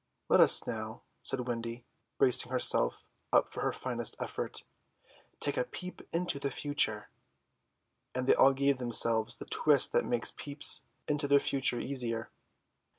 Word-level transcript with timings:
"Let 0.29 0.39
us 0.39 0.65
now," 0.65 1.03
said 1.21 1.47
Wendy, 1.47 1.85
bracing 2.17 2.51
herself 2.51 3.05
up 3.31 3.53
for 3.53 3.61
her 3.61 3.71
finest 3.71 4.15
effort, 4.19 4.63
"take 5.39 5.57
a 5.57 5.63
peep 5.63 6.01
into 6.11 6.39
the 6.39 6.49
future;" 6.49 7.11
and 8.15 8.25
they 8.25 8.33
all 8.33 8.53
gave 8.53 8.79
themselves 8.79 9.35
the 9.35 9.45
twist 9.45 9.91
that 9.91 10.03
makes 10.03 10.31
peeps 10.31 10.85
into 11.07 11.27
the 11.27 11.39
future 11.39 11.79
easier. 11.79 12.31